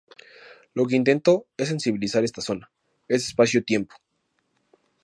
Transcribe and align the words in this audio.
Lo 0.73 0.87
que 0.87 0.95
intento 0.95 1.45
es 1.57 1.67
sensibilizar 1.67 2.23
esta 2.23 2.41
zona, 2.41 2.71
este 3.07 3.27
espacio-tiempo. 3.27 3.93